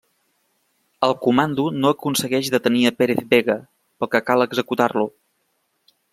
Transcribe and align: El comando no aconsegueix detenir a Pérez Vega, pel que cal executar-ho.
El 1.07 1.11
comando 1.25 1.65
no 1.83 1.91
aconsegueix 1.95 2.49
detenir 2.55 2.81
a 2.91 2.93
Pérez 3.03 3.21
Vega, 3.35 3.57
pel 4.01 4.11
que 4.17 4.23
cal 4.31 4.47
executar-ho. 4.49 5.07